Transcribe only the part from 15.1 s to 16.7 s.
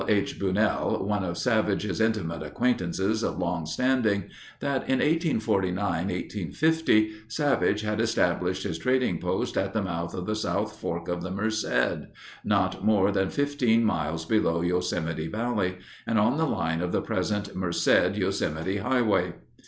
Valley, and on the